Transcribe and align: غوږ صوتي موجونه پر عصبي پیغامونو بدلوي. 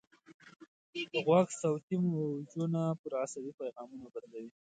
غوږ 1.25 1.47
صوتي 1.61 1.95
موجونه 2.07 2.81
پر 3.01 3.11
عصبي 3.23 3.51
پیغامونو 3.59 4.05
بدلوي. 4.13 4.51